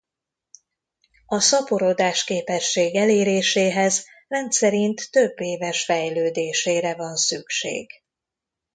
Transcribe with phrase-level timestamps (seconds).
[1.25, 7.89] A szaporodás-képesség eléréséhez rendszerint több éves fejlődésére van szükség.